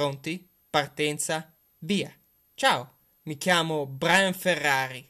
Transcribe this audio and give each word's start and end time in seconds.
Pronti? 0.00 0.48
Partenza? 0.70 1.54
Via! 1.80 2.10
Ciao, 2.54 3.00
mi 3.24 3.36
chiamo 3.36 3.84
Brian 3.84 4.32
Ferrari. 4.32 5.06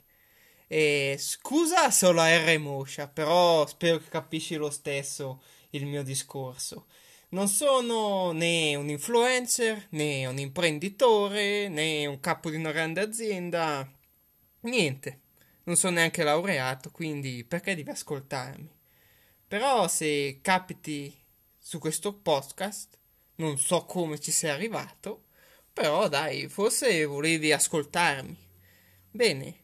E 0.67 1.15
scusa 1.17 1.93
solo 1.93 2.21
a 2.21 2.29
R 2.29 2.59
Moscia, 2.59 3.07
però 3.07 3.65
spero 3.69 3.99
che 3.99 4.09
capisci 4.09 4.57
lo 4.57 4.69
stesso 4.69 5.45
il 5.71 5.87
mio 5.87 6.03
discorso. 6.03 6.89
Non 7.29 7.47
sono 7.47 8.33
né 8.33 8.75
un 8.75 8.89
influencer, 8.89 9.87
né 9.91 10.27
un 10.27 10.41
imprenditore, 10.41 11.69
né 11.69 12.07
un 12.07 12.19
capo 12.19 12.51
di 12.51 12.57
una 12.57 12.73
grande 12.73 13.01
azienda. 13.01 13.89
Niente. 14.63 15.21
Non 15.63 15.77
sono 15.77 15.95
neanche 15.95 16.25
laureato, 16.25 16.91
quindi 16.91 17.45
perché 17.45 17.77
devi 17.77 17.91
ascoltarmi? 17.91 18.69
Però 19.47 19.87
se 19.87 20.41
capiti 20.43 21.17
su 21.57 21.79
questo 21.79 22.13
podcast, 22.13 22.99
non 23.41 23.59
so 23.59 23.85
come 23.87 24.21
ci 24.21 24.31
sei 24.31 24.51
arrivato, 24.51 25.25
però 25.73 26.09
dai, 26.09 26.49
forse 26.49 27.05
volevi 27.07 27.53
ascoltarmi. 27.53 28.37
Bene, 29.11 29.55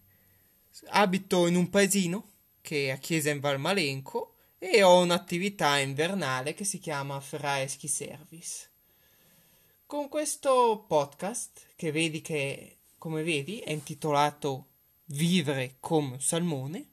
abito 0.89 1.47
in 1.47 1.57
un 1.57 1.69
paesino 1.69 2.33
che 2.63 2.87
è 2.87 2.91
a 2.91 2.97
Chiesa 2.97 3.31
in 3.31 3.41
Valmalenco 3.41 4.35
e 4.59 4.83
ho 4.83 5.01
un'attività 5.01 5.79
invernale 5.79 6.55
che 6.55 6.65
si 6.65 6.79
chiama 6.79 7.21
Ski 7.21 7.87
Service. 7.87 8.71
Con 9.85 10.09
questo 10.09 10.85
podcast, 10.89 11.67
che 11.77 11.93
vedi 11.93 12.23
che, 12.23 12.79
come 12.99 13.23
vedi, 13.23 13.61
è 13.61 13.71
intitolato 13.71 14.71
Vivere 15.09 15.77
come 15.79 16.15
un 16.15 16.21
salmone, 16.21 16.89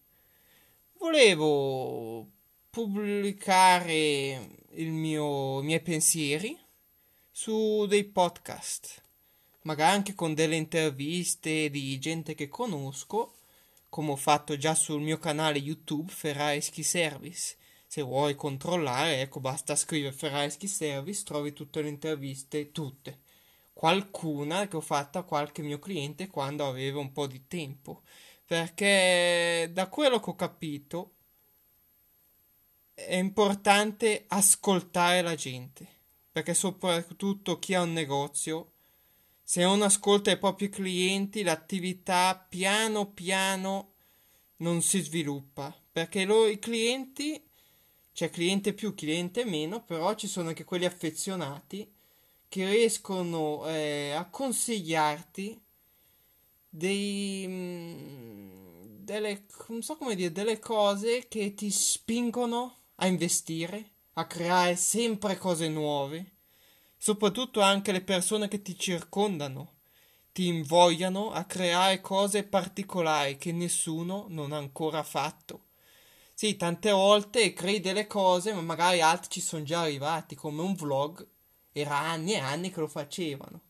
volevo 1.00 2.30
pubblicare 2.70 4.58
mio, 4.76 5.62
i 5.62 5.64
miei 5.64 5.82
pensieri 5.82 6.58
su 7.36 7.88
dei 7.88 8.04
podcast, 8.04 9.02
magari 9.64 9.96
anche 9.96 10.14
con 10.14 10.36
delle 10.36 10.56
interviste 10.56 11.72
di 11.72 11.98
gente 11.98 12.36
che 12.36 12.48
conosco, 12.48 13.34
come 13.90 14.12
ho 14.12 14.16
fatto 14.16 14.56
già 14.56 14.76
sul 14.76 15.02
mio 15.02 15.18
canale 15.18 15.58
YouTube 15.58 16.12
Ferrari 16.12 16.62
Ski 16.62 16.84
Service. 16.84 17.58
Se 17.88 18.04
vuoi 18.04 18.36
controllare, 18.36 19.22
ecco, 19.22 19.40
basta 19.40 19.76
scrivere 19.76 20.14
Ferrari 20.14 20.52
Ski 20.52 20.68
Service, 20.68 21.24
trovi 21.24 21.54
tutte 21.54 21.82
le 21.82 21.90
interviste, 21.90 22.72
tutte. 22.72 23.22
Qualcuna 23.74 24.68
che 24.68 24.76
ho 24.76 24.82
fatto 24.82 25.18
a 25.18 25.24
qualche 25.24 25.64
mio 25.64 25.80
cliente 25.80 26.28
quando 26.28 26.68
avevo 26.68 27.00
un 27.00 27.12
po' 27.12 27.26
di 27.26 27.48
tempo. 27.48 28.04
Perché 28.46 29.72
da 29.74 29.88
quello 29.88 30.20
che 30.20 30.30
ho 30.30 30.36
capito 30.36 31.14
è 32.94 33.16
importante 33.16 34.26
ascoltare 34.28 35.24
la 35.24 35.34
gente 35.34 35.93
perché 36.34 36.56
soprattutto 36.56 37.60
chi 37.60 37.76
ha 37.76 37.82
un 37.82 37.94
negozio, 37.94 38.72
se 39.44 39.62
non 39.62 39.84
ascolta 39.84 40.32
i 40.32 40.40
propri 40.40 40.68
clienti, 40.68 41.44
l'attività 41.44 42.36
piano 42.50 43.12
piano 43.12 43.92
non 44.58 44.82
si 44.82 45.00
sviluppa, 45.02 45.74
perché 45.92 46.26
loro, 46.26 46.48
i 46.48 46.58
clienti, 46.58 47.40
c'è 48.14 48.32
cliente 48.32 48.74
più, 48.74 48.96
cliente 48.96 49.46
meno, 49.46 49.84
però 49.84 50.16
ci 50.16 50.28
sono 50.28 50.50
anche 50.50 50.64
quelli 50.64 50.86
affezionati 50.86 51.88
che 52.48 52.68
riescono 52.68 53.68
eh, 53.68 54.12
a 54.12 54.28
consigliarti 54.28 55.62
dei, 56.68 57.46
mm, 57.48 59.04
delle, 59.04 59.46
so 59.82 59.98
dire, 60.16 60.32
delle 60.32 60.58
cose 60.58 61.28
che 61.28 61.54
ti 61.54 61.70
spingono 61.70 62.78
a 62.96 63.06
investire 63.06 63.92
a 64.14 64.26
creare 64.28 64.76
sempre 64.76 65.38
cose 65.38 65.68
nuove, 65.70 66.32
soprattutto 66.98 67.62
anche 67.62 67.92
le 67.92 68.02
persone 68.02 68.48
che 68.48 68.62
ti 68.62 68.78
circondano 68.78 69.74
ti 70.34 70.48
invogliano 70.48 71.32
a 71.32 71.44
creare 71.46 72.02
cose 72.02 72.44
particolari 72.44 73.38
che 73.38 73.52
nessuno 73.52 74.26
non 74.30 74.52
ha 74.52 74.58
ancora 74.58 75.04
fatto. 75.04 75.66
Sì, 76.34 76.56
tante 76.56 76.90
volte 76.90 77.54
crei 77.54 77.80
delle 77.80 78.08
cose, 78.08 78.52
ma 78.52 78.62
magari 78.62 79.00
altri 79.00 79.30
ci 79.30 79.42
sono 79.42 79.64
già 79.64 79.82
arrivati, 79.82 80.34
come 80.34 80.64
un 80.64 80.74
vlog, 80.74 81.26
era 81.72 82.00
anni 82.00 82.34
e 82.34 82.40
anni 82.40 82.72
che 82.72 82.80
lo 82.80 82.88
facevano. 82.88 83.62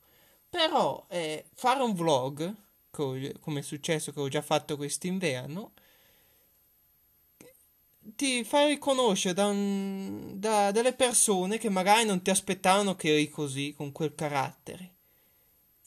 Però 0.49 1.05
eh, 1.09 1.45
fare 1.53 1.83
un 1.83 1.93
vlog, 1.93 2.55
come 2.89 3.59
è 3.59 3.61
successo 3.61 4.13
che 4.13 4.21
ho 4.21 4.29
già 4.29 4.41
fatto 4.41 4.77
quest'inverno, 4.77 5.73
ti 8.15 8.43
fa 8.43 8.67
riconoscere 8.67 9.33
da, 9.33 9.47
un, 9.47 10.33
da 10.35 10.71
delle 10.71 10.93
persone 10.93 11.57
che 11.57 11.69
magari 11.69 12.05
non 12.05 12.21
ti 12.21 12.29
aspettavano 12.29 12.95
che 12.95 13.09
eri 13.09 13.29
così, 13.29 13.73
con 13.75 13.91
quel 13.91 14.13
carattere. 14.15 14.91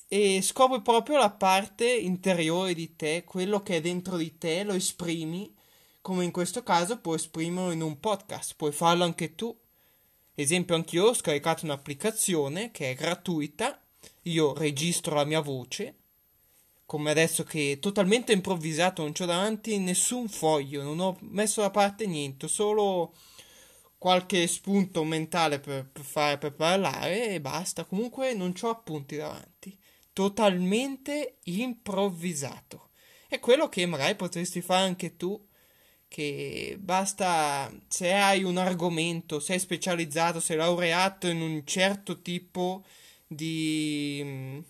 E 0.08 0.40
scopri 0.40 0.80
proprio 0.82 1.18
la 1.18 1.30
parte 1.30 1.90
interiore 1.90 2.74
di 2.74 2.94
te, 2.96 3.24
quello 3.24 3.62
che 3.62 3.76
è 3.76 3.80
dentro 3.80 4.16
di 4.16 4.38
te, 4.38 4.62
lo 4.62 4.72
esprimi, 4.72 5.54
come 6.00 6.24
in 6.24 6.30
questo 6.30 6.62
caso 6.62 7.00
puoi 7.00 7.16
esprimerlo 7.16 7.72
in 7.72 7.82
un 7.82 7.98
podcast, 7.98 8.54
puoi 8.56 8.72
farlo 8.72 9.04
anche 9.04 9.34
tu. 9.34 9.56
Esempio, 10.34 10.74
anch'io 10.74 11.06
ho 11.06 11.14
scaricato 11.14 11.64
un'applicazione 11.64 12.70
che 12.70 12.90
è 12.90 12.94
gratuita, 12.94 13.80
io 14.22 14.54
registro 14.54 15.16
la 15.16 15.24
mia 15.24 15.40
voce 15.40 15.96
come 16.86 17.10
adesso 17.10 17.42
che 17.42 17.78
totalmente 17.80 18.32
improvvisato, 18.32 19.02
non 19.02 19.12
ho 19.18 19.24
davanti 19.26 19.76
nessun 19.78 20.28
foglio, 20.28 20.82
non 20.84 21.00
ho 21.00 21.18
messo 21.22 21.60
da 21.60 21.70
parte 21.70 22.06
niente, 22.06 22.46
solo 22.46 23.12
qualche 23.98 24.46
spunto 24.46 25.02
mentale 25.02 25.58
per, 25.58 25.88
per, 25.90 26.04
fare, 26.04 26.38
per 26.38 26.54
parlare 26.54 27.30
e 27.34 27.40
basta. 27.40 27.84
Comunque 27.84 28.34
non 28.34 28.54
ho 28.60 28.68
appunti 28.68 29.16
davanti, 29.16 29.76
totalmente 30.12 31.38
improvvisato. 31.44 32.90
È 33.28 33.40
quello 33.40 33.68
che 33.68 33.84
magari 33.86 34.14
potresti 34.14 34.60
fare 34.60 34.86
anche 34.86 35.16
tu, 35.16 35.44
che 36.06 36.76
basta 36.78 37.68
se 37.88 38.12
hai 38.12 38.44
un 38.44 38.58
argomento, 38.58 39.40
sei 39.40 39.58
specializzato, 39.58 40.38
sei 40.38 40.56
laureato 40.56 41.26
in 41.26 41.40
un 41.40 41.66
certo 41.66 42.22
tipo 42.22 42.84
di 43.26 44.62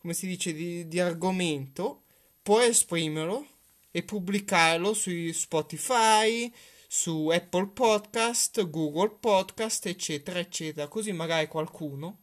come 0.00 0.14
si 0.14 0.26
dice, 0.26 0.54
di, 0.54 0.88
di 0.88 0.98
argomento, 0.98 2.04
puoi 2.42 2.68
esprimerlo 2.68 3.46
e 3.90 4.02
pubblicarlo 4.02 4.94
su 4.94 5.10
Spotify, 5.32 6.50
su 6.88 7.28
Apple 7.28 7.68
Podcast, 7.68 8.68
Google 8.70 9.10
Podcast, 9.20 9.86
eccetera, 9.86 10.38
eccetera. 10.38 10.88
Così 10.88 11.12
magari 11.12 11.48
qualcuno 11.48 12.22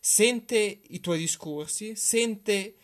sente 0.00 0.80
i 0.88 1.00
tuoi 1.00 1.18
discorsi, 1.18 1.94
sente 1.94 2.74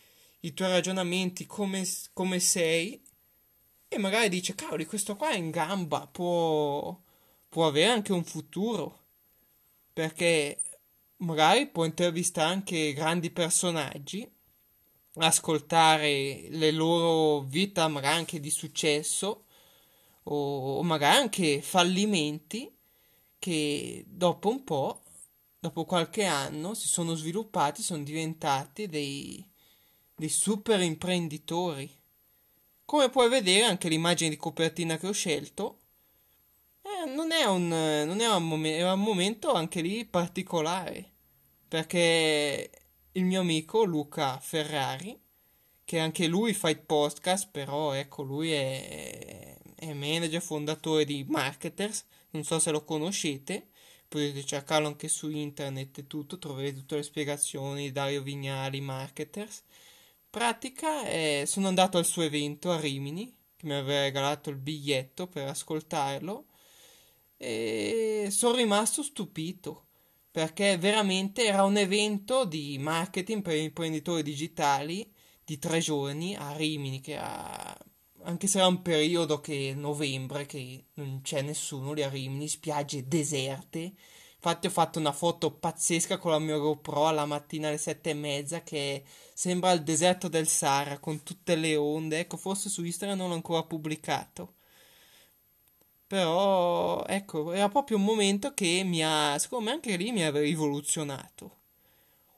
i 0.41 0.53
tuoi 0.53 0.69
ragionamenti 0.69 1.47
come, 1.47 1.83
come 2.13 2.39
sei 2.39 3.01
e 3.87 3.97
magari 3.97 4.29
dice, 4.29 4.53
cavoli, 4.53 4.85
questo 4.85 5.15
qua 5.15 5.31
è 5.31 5.37
in 5.37 5.49
gamba, 5.49 6.05
può, 6.07 6.95
può 7.49 7.65
avere 7.65 7.91
anche 7.91 8.13
un 8.13 8.23
futuro. 8.23 9.05
Perché 9.93 10.61
magari 11.17 11.67
può 11.67 11.85
intervistare 11.85 12.51
anche 12.51 12.93
grandi 12.93 13.31
personaggi, 13.31 14.29
ascoltare 15.15 16.47
le 16.49 16.71
loro 16.71 17.41
vite 17.41 17.87
magari 17.87 18.17
anche 18.17 18.39
di 18.39 18.51
successo 18.51 19.45
o, 20.23 20.77
o 20.77 20.83
magari 20.83 21.17
anche 21.17 21.61
fallimenti 21.61 22.71
che 23.39 24.05
dopo 24.07 24.49
un 24.49 24.63
po', 24.63 25.03
dopo 25.59 25.85
qualche 25.85 26.25
anno, 26.25 26.73
si 26.73 26.87
sono 26.87 27.15
sviluppati, 27.15 27.81
sono 27.81 28.03
diventati 28.03 28.87
dei, 28.87 29.43
dei 30.15 30.29
super 30.29 30.81
imprenditori. 30.81 31.89
Come 32.85 33.09
puoi 33.09 33.29
vedere 33.29 33.65
anche 33.65 33.89
l'immagine 33.89 34.29
di 34.29 34.37
copertina 34.37 34.97
che 34.97 35.07
ho 35.07 35.11
scelto 35.11 35.79
eh, 36.87 37.09
non 37.09 37.31
è 37.31 37.43
un, 37.43 37.67
non 37.67 38.19
è 38.21 38.33
un, 38.33 38.47
mom- 38.47 38.65
è 38.65 38.91
un 38.91 39.01
momento 39.01 39.51
anche 39.51 39.81
lì 39.81 40.05
particolare, 40.05 41.11
perché 41.67 42.69
il 43.13 43.25
mio 43.25 43.41
amico 43.41 43.83
Luca 43.83 44.39
Ferrari, 44.39 45.19
che 45.83 45.99
anche 45.99 46.27
lui 46.27 46.53
fa 46.53 46.69
il 46.69 46.79
podcast, 46.79 47.49
però 47.51 47.91
ecco, 47.93 48.23
lui 48.23 48.51
è, 48.51 49.57
è 49.75 49.93
manager, 49.93 50.41
fondatore 50.41 51.03
di 51.05 51.25
Marketers, 51.27 52.05
non 52.31 52.43
so 52.43 52.59
se 52.59 52.71
lo 52.71 52.83
conoscete, 52.83 53.69
potete 54.07 54.45
cercarlo 54.45 54.87
anche 54.87 55.07
su 55.09 55.29
internet 55.29 55.97
e 55.97 56.07
tutto, 56.07 56.37
troverete 56.37 56.77
tutte 56.77 56.95
le 56.97 57.03
spiegazioni, 57.03 57.91
Dario 57.91 58.21
Vignali, 58.21 58.79
Marketers. 58.81 59.63
Pratica, 60.29 61.07
eh, 61.07 61.43
sono 61.47 61.67
andato 61.67 61.97
al 61.97 62.05
suo 62.05 62.23
evento 62.23 62.71
a 62.71 62.79
Rimini, 62.79 63.35
che 63.57 63.65
mi 63.65 63.73
aveva 63.73 64.03
regalato 64.03 64.49
il 64.49 64.57
biglietto 64.57 65.27
per 65.27 65.47
ascoltarlo 65.47 66.45
e 67.37 68.27
sono 68.31 68.55
rimasto 68.55 69.03
stupito 69.03 69.85
perché 70.31 70.77
veramente 70.77 71.45
era 71.45 71.63
un 71.63 71.77
evento 71.77 72.45
di 72.45 72.77
marketing 72.79 73.41
per 73.41 73.55
imprenditori 73.57 74.21
digitali 74.23 75.11
di 75.43 75.57
tre 75.57 75.79
giorni 75.79 76.35
a 76.35 76.55
Rimini, 76.55 77.01
che 77.01 77.17
ha, 77.17 77.75
anche 78.23 78.47
se 78.47 78.59
era 78.59 78.67
un 78.67 78.81
periodo 78.81 79.39
che 79.39 79.73
novembre, 79.75 80.45
che 80.45 80.87
non 80.95 81.21
c'è 81.23 81.41
nessuno 81.41 81.93
lì 81.93 82.03
a 82.03 82.09
Rimini, 82.09 82.47
spiagge 82.47 83.07
deserte, 83.07 83.93
Infatti 84.37 84.67
ho 84.67 84.69
fatto 84.69 84.99
una 84.99 85.11
foto 85.11 85.51
pazzesca 85.51 86.17
con 86.19 86.31
la 86.31 86.39
mia 86.39 86.57
GoPro 86.57 87.07
alla 87.07 87.25
mattina 87.25 87.67
alle 87.67 87.77
sette 87.79 88.11
e 88.11 88.13
mezza 88.13 88.61
che 88.61 89.03
sembra 89.33 89.71
il 89.71 89.83
deserto 89.83 90.27
del 90.27 90.47
Sahara 90.47 90.99
con 90.99 91.23
tutte 91.23 91.55
le 91.55 91.75
onde. 91.75 92.19
Ecco, 92.19 92.37
forse 92.37 92.69
su 92.69 92.83
Instagram 92.83 93.17
non 93.17 93.29
l'ho 93.29 93.35
ancora 93.35 93.63
pubblicato. 93.63 94.56
Però, 96.07 97.05
ecco, 97.05 97.51
era 97.51 97.67
proprio 97.69 97.97
un 97.97 98.03
momento 98.03 98.53
che 98.53 98.83
mi 98.85 99.03
ha, 99.03 99.37
secondo 99.37 99.65
me 99.65 99.71
anche 99.71 99.97
lì 99.97 100.11
mi 100.11 100.23
ha 100.23 100.31
rivoluzionato. 100.31 101.55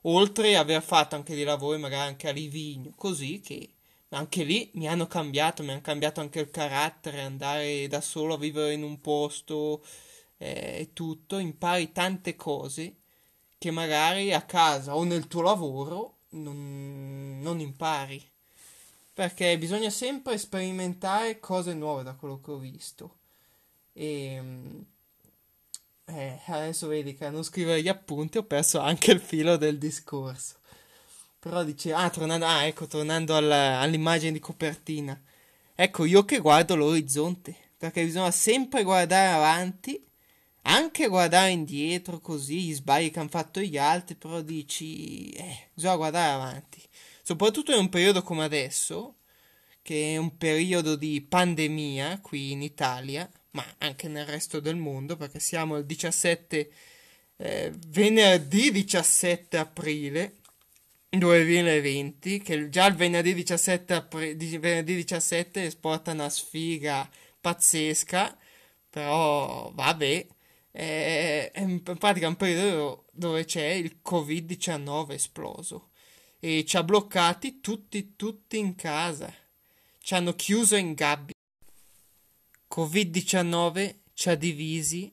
Oltre 0.02 0.56
a 0.56 0.60
aver 0.60 0.82
fatto 0.82 1.14
anche 1.16 1.34
dei 1.34 1.44
lavori 1.44 1.78
magari 1.78 2.08
anche 2.08 2.28
a 2.28 2.32
Livigno, 2.32 2.92
così 2.96 3.40
che 3.40 3.68
anche 4.10 4.44
lì 4.44 4.70
mi 4.74 4.88
hanno 4.88 5.06
cambiato, 5.06 5.62
mi 5.62 5.70
hanno 5.70 5.82
cambiato 5.82 6.20
anche 6.20 6.40
il 6.40 6.50
carattere, 6.50 7.20
andare 7.22 7.86
da 7.88 8.00
solo 8.00 8.34
a 8.34 8.38
vivere 8.38 8.72
in 8.72 8.82
un 8.82 9.00
posto 9.00 9.82
eh, 10.38 10.78
e 10.80 10.92
tutto, 10.92 11.38
impari 11.38 11.92
tante 11.92 12.34
cose 12.36 12.96
che 13.58 13.70
magari 13.70 14.32
a 14.32 14.42
casa 14.42 14.96
o 14.96 15.04
nel 15.04 15.28
tuo 15.28 15.42
lavoro 15.42 16.16
non, 16.30 17.38
non 17.42 17.60
impari. 17.60 18.22
Perché 19.14 19.58
bisogna 19.58 19.90
sempre 19.90 20.38
sperimentare 20.38 21.40
cose 21.40 21.74
nuove 21.74 22.02
da 22.02 22.14
quello 22.14 22.40
che 22.40 22.50
ho 22.52 22.58
visto. 22.58 23.19
E 23.92 24.42
eh, 26.12 26.40
adesso 26.46 26.88
vedi 26.88 27.14
che 27.14 27.26
a 27.26 27.30
non 27.30 27.44
scrivere 27.44 27.82
gli 27.82 27.88
appunti 27.88 28.38
ho 28.38 28.42
perso 28.42 28.80
anche 28.80 29.12
il 29.12 29.20
filo 29.20 29.56
del 29.56 29.78
discorso. 29.78 30.56
Però 31.38 31.64
dice, 31.64 31.92
ah, 31.92 32.10
tornando, 32.10 32.46
ah, 32.46 32.64
ecco, 32.64 32.86
tornando 32.86 33.34
alla, 33.36 33.80
all'immagine 33.80 34.32
di 34.32 34.40
copertina. 34.40 35.18
Ecco, 35.74 36.04
io 36.04 36.24
che 36.24 36.38
guardo 36.38 36.76
l'orizzonte, 36.76 37.56
perché 37.78 38.04
bisogna 38.04 38.30
sempre 38.30 38.82
guardare 38.82 39.28
avanti, 39.28 40.04
anche 40.62 41.08
guardare 41.08 41.50
indietro, 41.50 42.20
così, 42.20 42.60
gli 42.64 42.74
sbagli 42.74 43.10
che 43.10 43.20
hanno 43.20 43.28
fatto 43.30 43.60
gli 43.60 43.78
altri, 43.78 44.16
però 44.16 44.42
dici, 44.42 45.30
eh, 45.30 45.68
bisogna 45.72 45.96
guardare 45.96 46.32
avanti. 46.32 46.82
Soprattutto 47.22 47.72
in 47.72 47.78
un 47.78 47.88
periodo 47.88 48.22
come 48.22 48.44
adesso, 48.44 49.14
che 49.80 50.14
è 50.14 50.16
un 50.18 50.36
periodo 50.36 50.96
di 50.96 51.22
pandemia 51.22 52.20
qui 52.20 52.50
in 52.50 52.62
Italia, 52.62 53.30
ma 53.52 53.64
anche 53.78 54.08
nel 54.08 54.26
resto 54.26 54.60
del 54.60 54.76
mondo, 54.76 55.16
perché 55.16 55.40
siamo 55.40 55.76
il 55.76 55.84
17, 55.84 56.70
eh, 57.36 57.72
venerdì 57.88 58.70
17 58.70 59.56
aprile 59.56 60.36
2020, 61.10 62.40
che 62.40 62.68
già 62.68 62.86
il 62.86 62.94
venerdì 62.94 63.34
17, 63.34 63.94
apri- 63.94 64.34
venerdì 64.58 64.94
17 64.94 65.64
esporta 65.64 66.12
una 66.12 66.28
sfiga 66.28 67.08
pazzesca, 67.40 68.36
però 68.88 69.72
vabbè, 69.74 70.26
è, 70.70 71.50
è 71.52 71.60
in 71.60 71.82
pratica 71.82 72.28
un 72.28 72.36
periodo 72.36 73.06
dove 73.12 73.44
c'è 73.44 73.66
il 73.66 73.98
Covid-19 74.04 75.12
esploso 75.12 75.90
e 76.38 76.64
ci 76.64 76.76
ha 76.76 76.82
bloccati 76.82 77.60
tutti, 77.60 78.14
tutti 78.16 78.58
in 78.58 78.74
casa, 78.74 79.32
ci 80.00 80.14
hanno 80.14 80.34
chiuso 80.34 80.76
in 80.76 80.94
gabbia. 80.94 81.34
Covid-19 82.70 83.94
ci 84.14 84.28
ha 84.28 84.34
divisi 84.36 85.12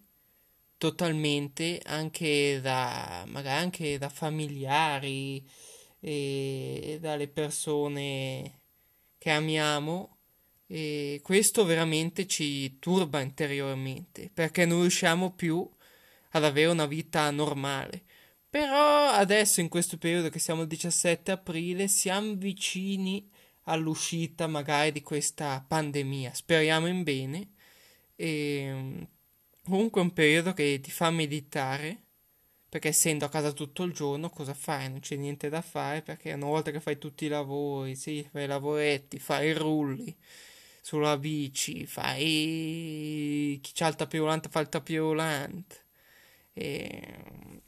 totalmente 0.78 1.82
anche 1.84 2.60
da 2.62 3.26
magari 3.28 3.64
anche 3.64 3.98
da 3.98 4.10
familiari 4.10 5.44
e 6.00 7.00
dalle 7.02 7.28
persone 7.28 8.60
che 9.18 9.32
amiamo 9.32 10.18
e 10.68 11.20
questo 11.24 11.66
veramente 11.66 12.28
ci 12.28 12.78
turba 12.78 13.22
interiormente 13.22 14.30
perché 14.32 14.66
non 14.66 14.82
riusciamo 14.82 15.32
più 15.32 15.68
ad 16.32 16.44
avere 16.44 16.70
una 16.70 16.86
vita 16.86 17.32
normale. 17.32 18.04
Però 18.50 19.10
adesso 19.10 19.62
in 19.62 19.68
questo 19.68 19.98
periodo 19.98 20.30
che 20.30 20.40
siamo 20.40 20.62
il 20.62 20.68
17 20.68 21.32
aprile 21.32 21.88
siamo 21.88 22.36
vicini 22.36 23.30
all'uscita 23.68 24.48
magari 24.48 24.92
di 24.92 25.02
questa 25.02 25.64
pandemia. 25.66 26.34
Speriamo 26.34 26.88
in 26.88 27.04
bene. 27.04 27.52
E 28.16 29.08
comunque 29.64 30.02
è 30.02 30.04
un 30.04 30.14
periodo 30.14 30.54
che 30.54 30.80
ti 30.82 30.92
fa 30.92 31.10
meditare. 31.12 32.04
Perché 32.70 32.90
essendo 32.90 33.26
a 33.26 33.30
casa 33.30 33.54
tutto 33.54 33.84
il 33.84 33.94
giorno, 33.94 34.30
cosa 34.30 34.54
fai? 34.54 34.90
Non 34.90 35.00
c'è 35.00 35.16
niente 35.16 35.48
da 35.50 35.62
fare 35.62 36.02
perché 36.02 36.34
una 36.34 36.48
volta 36.48 36.70
che 36.72 36.82
fai 36.82 36.98
tutti 36.98 37.26
i 37.26 37.30
lavori, 37.30 37.96
sì, 37.96 38.28
fai 38.30 38.44
i 38.44 38.48
lavoretti, 38.48 39.20
fai 39.20 39.48
i 39.50 39.54
rulli 39.54 40.16
sulla 40.82 41.18
bici, 41.18 41.86
fai 41.86 43.60
chi 43.62 43.72
c'ha 43.74 43.88
il 43.88 43.96
tapirulante 43.96 44.50
fa 44.50 44.60
il 44.60 44.70
tapirulante. 44.70 45.76
E... 46.54 47.62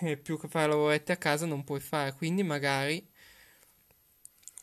e 0.00 0.16
più 0.16 0.38
che 0.38 0.48
fare 0.48 0.68
lavoretti 0.68 1.12
a 1.12 1.16
casa 1.16 1.46
non 1.46 1.64
puoi 1.64 1.80
fare, 1.80 2.12
quindi 2.14 2.42
magari 2.42 3.06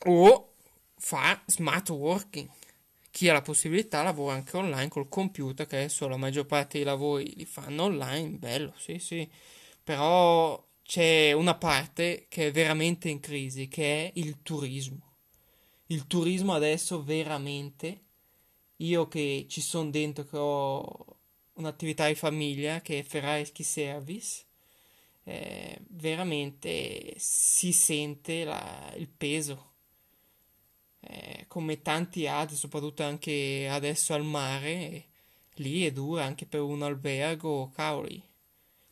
o 0.06 0.54
fa 0.98 1.42
smart 1.46 1.90
working. 1.90 2.50
Chi 3.12 3.30
ha 3.30 3.34
la 3.34 3.42
possibilità 3.42 4.02
lavora 4.02 4.34
anche 4.34 4.58
online 4.58 4.88
col 4.88 5.08
computer, 5.08 5.68
che 5.68 5.76
adesso 5.78 6.08
la 6.08 6.18
maggior 6.18 6.46
parte 6.46 6.78
dei 6.78 6.86
lavori 6.86 7.34
li 7.36 7.46
fanno 7.46 7.84
online, 7.84 8.38
bello, 8.38 8.74
sì, 8.78 8.98
sì. 8.98 9.30
Però 9.84 10.66
c'è 10.82 11.32
una 11.32 11.56
parte 11.56 12.26
che 12.28 12.48
è 12.48 12.52
veramente 12.52 13.10
in 13.10 13.20
crisi, 13.20 13.68
che 13.68 14.08
è 14.08 14.12
il 14.16 14.42
turismo. 14.42 15.12
Il 15.88 16.08
turismo 16.08 16.54
adesso 16.54 17.04
veramente, 17.04 18.02
io 18.78 19.08
che 19.08 19.46
ci 19.48 19.62
sono 19.62 19.92
dentro, 19.92 20.26
che 20.26 20.38
ho 20.38 21.06
un'attività 21.54 22.08
di 22.08 22.16
famiglia 22.16 22.82
che 22.82 23.00
è 23.00 23.04
Ferrari 23.04 23.46
Ski 23.46 23.64
Service, 23.64 24.46
eh, 25.26 25.80
veramente 25.90 27.14
si 27.18 27.72
sente 27.72 28.44
la, 28.44 28.92
il 28.98 29.08
peso 29.08 29.73
eh, 31.06 31.46
come 31.48 31.82
tanti 31.82 32.28
altri, 32.28 32.56
soprattutto 32.56 33.04
anche 33.04 33.68
adesso 33.70 34.14
al 34.14 34.24
mare, 34.24 35.06
lì 35.56 35.86
è 35.86 35.92
dura 35.92 36.24
anche 36.24 36.46
per 36.46 36.62
un 36.62 36.82
albergo, 36.82 37.72
cavoli, 37.74 38.22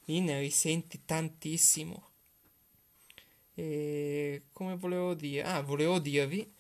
lì 0.06 0.20
ne 0.20 0.40
risenti 0.40 1.02
tantissimo. 1.06 2.10
E 3.54 4.44
come 4.54 4.76
volevo 4.76 5.14
dire? 5.14 5.44
Ah, 5.44 5.62
volevo 5.62 6.00
dirvi, 6.00 6.52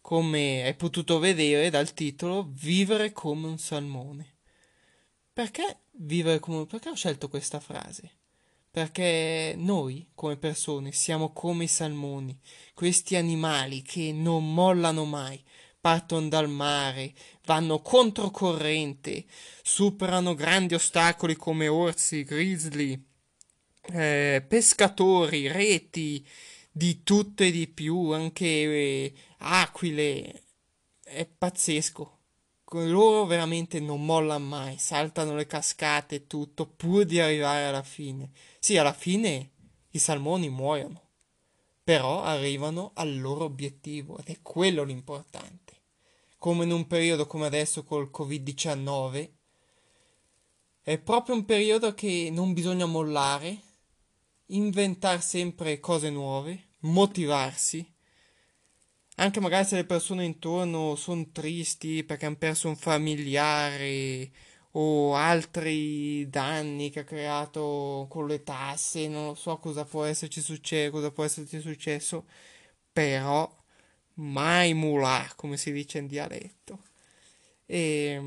come 0.00 0.64
hai 0.64 0.74
potuto 0.74 1.18
vedere 1.18 1.70
dal 1.70 1.94
titolo, 1.94 2.48
vivere 2.50 3.12
come 3.12 3.46
un 3.46 3.58
salmone. 3.58 4.38
Perché 5.32 5.82
vivere 5.92 6.40
come... 6.40 6.66
Perché 6.66 6.88
ho 6.88 6.94
scelto 6.94 7.28
questa 7.28 7.60
frase? 7.60 8.19
Perché 8.70 9.54
noi 9.56 10.10
come 10.14 10.36
persone 10.36 10.92
siamo 10.92 11.32
come 11.32 11.64
i 11.64 11.68
salmoni, 11.68 12.38
questi 12.74 13.16
animali 13.16 13.82
che 13.82 14.12
non 14.12 14.54
mollano 14.54 15.04
mai, 15.04 15.42
partono 15.80 16.28
dal 16.28 16.48
mare, 16.48 17.12
vanno 17.46 17.80
controcorrente, 17.80 19.24
superano 19.62 20.34
grandi 20.34 20.74
ostacoli 20.74 21.34
come 21.34 21.68
orsi, 21.68 22.22
grizzly, 22.22 23.02
eh, 23.92 24.44
pescatori, 24.46 25.48
reti, 25.48 26.24
di 26.70 27.02
tutto 27.02 27.42
e 27.42 27.50
di 27.50 27.66
più, 27.66 28.10
anche 28.10 28.46
eh, 28.46 29.14
aquile. 29.38 30.44
È 31.02 31.26
pazzesco 31.26 32.19
loro 32.72 33.26
veramente 33.26 33.80
non 33.80 34.04
mollano 34.04 34.44
mai, 34.44 34.78
saltano 34.78 35.34
le 35.34 35.46
cascate 35.46 36.14
e 36.14 36.26
tutto 36.26 36.66
pur 36.66 37.04
di 37.04 37.18
arrivare 37.18 37.64
alla 37.64 37.82
fine. 37.82 38.30
Sì, 38.60 38.76
alla 38.76 38.92
fine 38.92 39.50
i 39.90 39.98
salmoni 39.98 40.48
muoiono, 40.48 41.02
però 41.82 42.22
arrivano 42.22 42.92
al 42.94 43.18
loro 43.18 43.44
obiettivo 43.44 44.18
ed 44.18 44.28
è 44.28 44.40
quello 44.40 44.84
l'importante. 44.84 45.78
Come 46.38 46.64
in 46.64 46.70
un 46.70 46.86
periodo 46.86 47.26
come 47.26 47.46
adesso 47.46 47.84
col 47.84 48.10
Covid-19, 48.12 49.30
è 50.82 50.98
proprio 50.98 51.34
un 51.34 51.44
periodo 51.44 51.92
che 51.92 52.30
non 52.32 52.52
bisogna 52.52 52.86
mollare, 52.86 53.60
inventare 54.46 55.20
sempre 55.20 55.80
cose 55.80 56.08
nuove, 56.08 56.68
motivarsi 56.80 57.89
anche 59.20 59.40
magari 59.40 59.66
se 59.66 59.76
le 59.76 59.84
persone 59.84 60.24
intorno 60.24 60.96
sono 60.96 61.28
tristi 61.30 62.04
perché 62.04 62.24
hanno 62.26 62.36
perso 62.36 62.68
un 62.68 62.76
familiare 62.76 64.30
o 64.72 65.14
altri 65.14 66.28
danni 66.30 66.90
che 66.90 67.00
ha 67.00 67.04
creato 67.04 68.06
con 68.08 68.26
le 68.26 68.42
tasse, 68.42 69.08
non 69.08 69.36
so 69.36 69.58
cosa 69.58 69.84
può 69.84 70.04
esserci 70.04 70.40
successo, 70.40 70.90
cosa 70.90 71.10
può 71.10 71.24
esserci 71.24 71.60
successo, 71.60 72.26
però 72.92 73.52
mai 74.14 74.72
mulà, 74.74 75.30
come 75.36 75.56
si 75.58 75.72
dice 75.72 75.98
in 75.98 76.06
dialetto. 76.06 76.84
E, 77.66 78.22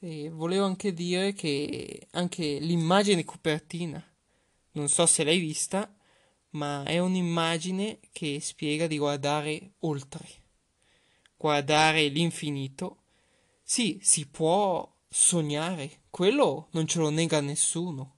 e 0.00 0.30
volevo 0.30 0.64
anche 0.64 0.92
dire 0.92 1.32
che 1.32 2.08
anche 2.12 2.58
l'immagine 2.58 3.16
di 3.16 3.24
copertina, 3.24 4.02
non 4.72 4.88
so 4.88 5.06
se 5.06 5.22
l'hai 5.22 5.38
vista, 5.38 5.94
ma 6.54 6.84
è 6.84 6.98
un'immagine 6.98 8.00
che 8.12 8.40
spiega 8.40 8.86
di 8.86 8.98
guardare 8.98 9.72
oltre, 9.80 10.26
guardare 11.36 12.08
l'infinito, 12.08 12.98
sì, 13.62 13.98
si 14.02 14.26
può 14.26 14.90
sognare, 15.08 16.02
quello 16.10 16.68
non 16.72 16.86
ce 16.86 16.98
lo 16.98 17.10
nega 17.10 17.40
nessuno. 17.40 18.12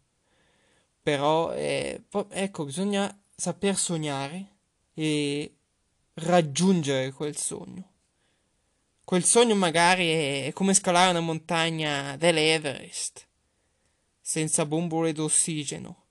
Però, 1.02 1.52
eh, 1.52 2.02
ecco, 2.30 2.64
bisogna 2.64 3.16
saper 3.34 3.76
sognare 3.76 4.56
e 4.92 5.54
raggiungere 6.14 7.12
quel 7.12 7.36
sogno. 7.36 7.92
Quel 9.04 9.22
sogno 9.22 9.54
magari 9.54 10.08
è 10.08 10.50
come 10.52 10.74
scalare 10.74 11.10
una 11.10 11.20
montagna 11.20 12.16
dell'Everest, 12.16 13.28
senza 14.20 14.66
bombole 14.66 15.12
d'ossigeno, 15.12 16.06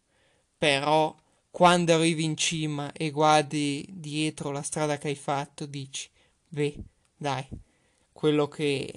però 0.57 1.13
quando 1.55 1.93
arrivi 1.93 2.25
in 2.25 2.35
cima 2.35 2.91
e 2.91 3.11
guardi 3.11 3.87
dietro 3.89 4.51
la 4.51 4.61
strada 4.61 4.97
che 4.97 5.07
hai 5.07 5.15
fatto, 5.15 5.65
dici, 5.65 6.09
beh, 6.49 6.75
dai, 7.15 7.47
quello 8.11 8.49
che, 8.49 8.91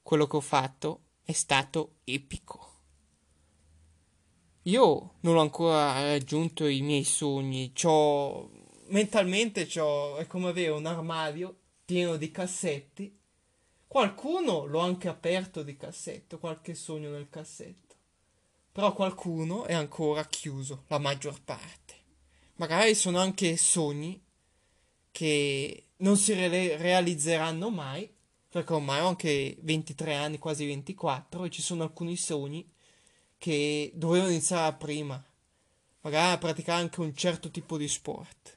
quello 0.00 0.28
che 0.28 0.36
ho 0.36 0.40
fatto 0.40 1.00
è 1.24 1.32
stato 1.32 1.94
epico. 2.04 2.74
Io 4.62 5.14
non 5.22 5.38
ho 5.38 5.40
ancora 5.40 6.02
raggiunto 6.02 6.68
i 6.68 6.82
miei 6.82 7.02
sogni, 7.02 7.72
c'ho, 7.72 8.48
mentalmente 8.90 9.66
c'ho, 9.66 10.18
è 10.18 10.28
come 10.28 10.50
avere 10.50 10.70
un 10.70 10.86
armadio 10.86 11.52
pieno 11.84 12.14
di 12.16 12.30
cassetti. 12.30 13.12
Qualcuno 13.88 14.66
l'ho 14.66 14.78
anche 14.78 15.08
aperto 15.08 15.64
di 15.64 15.76
cassetto, 15.76 16.38
qualche 16.38 16.76
sogno 16.76 17.10
nel 17.10 17.28
cassetto. 17.28 17.85
Però 18.76 18.92
qualcuno 18.92 19.64
è 19.64 19.72
ancora 19.72 20.26
chiuso, 20.26 20.84
la 20.88 20.98
maggior 20.98 21.40
parte. 21.42 21.94
Magari 22.56 22.94
sono 22.94 23.18
anche 23.18 23.56
sogni 23.56 24.22
che 25.10 25.86
non 25.96 26.18
si 26.18 26.34
re- 26.34 26.76
realizzeranno 26.76 27.70
mai, 27.70 28.06
perché 28.50 28.74
ormai 28.74 29.00
ho 29.00 29.08
anche 29.08 29.56
23 29.60 30.14
anni, 30.14 30.38
quasi 30.38 30.66
24, 30.66 31.44
e 31.44 31.50
ci 31.50 31.62
sono 31.62 31.84
alcuni 31.84 32.16
sogni 32.16 32.70
che 33.38 33.92
dovevano 33.94 34.30
iniziare 34.32 34.76
prima. 34.76 35.24
Magari 36.02 36.32
a 36.32 36.38
praticare 36.38 36.82
anche 36.82 37.00
un 37.00 37.14
certo 37.14 37.50
tipo 37.50 37.78
di 37.78 37.88
sport 37.88 38.56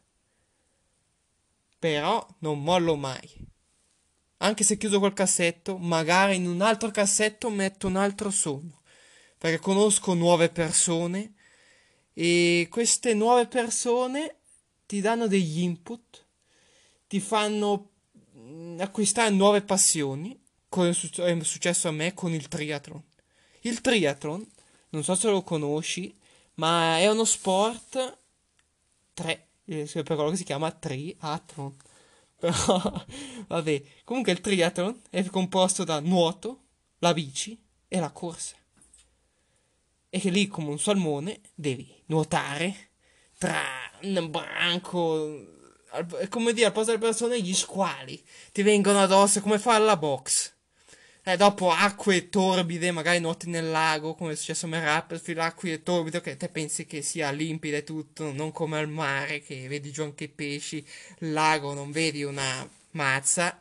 però 1.79 2.25
non 2.39 2.61
mollo 2.61 2.95
mai. 2.97 3.47
Anche 4.41 4.63
se 4.63 4.77
chiuso 4.77 4.99
quel 4.99 5.13
cassetto, 5.13 5.77
magari 5.77 6.35
in 6.35 6.47
un 6.47 6.61
altro 6.61 6.91
cassetto 6.91 7.49
metto 7.49 7.87
un 7.87 7.95
altro 7.95 8.29
sogno, 8.29 8.78
perché 9.39 9.57
conosco 9.59 10.13
nuove 10.13 10.49
persone 10.49 11.33
e 12.13 12.67
queste 12.69 13.13
nuove 13.13 13.47
persone 13.47 14.35
ti 14.85 14.99
danno 14.99 15.27
degli 15.27 15.61
input, 15.61 16.25
ti 17.07 17.21
fanno 17.21 17.91
mm, 18.37 18.81
acquistare 18.81 19.29
nuove 19.29 19.61
passioni, 19.61 20.37
come 20.67 20.89
è 20.89 21.43
successo 21.43 21.87
a 21.87 21.91
me 21.91 22.13
con 22.13 22.33
il 22.33 22.49
triathlon. 22.49 23.01
Il 23.61 23.79
triathlon, 23.79 24.45
non 24.89 25.03
so 25.05 25.15
se 25.15 25.29
lo 25.29 25.41
conosci, 25.41 26.13
ma 26.55 26.97
è 26.97 27.09
uno 27.09 27.23
sport 27.23 28.17
3 29.13 29.47
eh, 29.63 29.87
per 29.87 30.03
quello 30.03 30.31
che 30.31 30.35
si 30.35 30.43
chiama 30.43 30.69
triathlon. 30.69 31.75
Però, 32.39 33.05
vabbè, 33.47 33.83
comunque 34.03 34.33
il 34.33 34.41
triathlon 34.41 35.01
è 35.09 35.23
composto 35.27 35.85
da 35.85 36.01
nuoto, 36.01 36.63
la 36.97 37.13
bici 37.13 37.57
e 37.87 37.99
la 37.99 38.11
corsa. 38.11 38.57
E 40.09 40.19
che 40.19 40.29
lì, 40.29 40.47
come 40.47 40.69
un 40.69 40.79
salmone, 40.79 41.41
devi 41.53 41.87
nuotare 42.07 42.89
tra 43.37 43.61
un 44.01 44.29
branco. 44.29 45.57
È 46.19 46.27
come 46.27 46.53
dire, 46.53 46.67
al 46.67 46.71
posto 46.71 46.91
delle 46.91 47.03
persone, 47.03 47.41
gli 47.41 47.53
squali 47.53 48.23
ti 48.51 48.61
vengono 48.61 49.01
addosso 49.01 49.41
come 49.41 49.59
fare 49.59 49.83
la 49.83 49.97
box 49.97 50.57
eh, 51.29 51.37
dopo 51.37 51.69
acque 51.69 52.29
torbide, 52.29 52.91
magari 52.91 53.19
nuoti 53.19 53.49
nel 53.49 53.69
lago, 53.69 54.15
come 54.15 54.31
è 54.31 54.35
successo 54.35 54.65
a 54.65 54.79
Rapperfield, 54.79 55.39
acque 55.39 55.83
torbide 55.83 56.21
che 56.21 56.37
te 56.37 56.49
pensi 56.49 56.85
che 56.85 57.01
sia 57.03 57.29
limpide 57.29 57.83
tutto, 57.83 58.31
non 58.31 58.51
come 58.51 58.79
al 58.79 58.87
mare, 58.89 59.41
che 59.41 59.67
vedi 59.67 59.91
giù 59.91 60.01
anche 60.03 60.23
i 60.25 60.29
pesci, 60.29 60.77
il 61.19 61.31
lago 61.31 61.73
non 61.73 61.91
vedi 61.91 62.23
una 62.23 62.67
mazza, 62.91 63.59